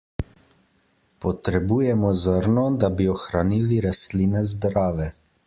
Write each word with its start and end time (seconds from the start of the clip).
Potrebujemo 1.25 2.13
zrno, 2.23 2.65
da 2.85 2.91
bi 2.97 3.09
ohranili 3.17 3.79
rastline 3.89 4.45
zdrave. 4.57 5.13